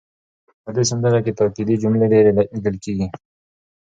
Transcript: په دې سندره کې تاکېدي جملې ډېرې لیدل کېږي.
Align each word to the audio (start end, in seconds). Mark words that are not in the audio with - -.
په 0.63 0.69
دې 0.75 0.83
سندره 0.91 1.19
کې 1.25 1.31
تاکېدي 1.39 1.75
جملې 1.83 2.05
ډېرې 2.13 2.31
لیدل 2.53 2.75
کېږي. 2.83 3.07